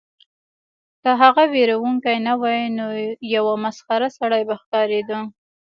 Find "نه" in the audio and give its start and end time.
2.27-2.33